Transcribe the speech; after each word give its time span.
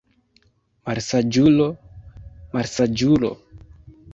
Malsaĝulo, 0.89 1.67
malsaĝulo! 2.57 3.35